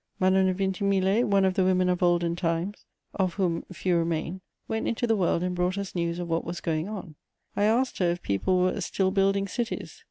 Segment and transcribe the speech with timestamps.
[0.19, 2.73] Madame de Vintimille, one of the women of olden time,
[3.13, 6.59] of whom few remain, went into the world and brought us news of what was
[6.59, 7.13] going on:
[7.55, 9.99] I asked her if people were "still building cities."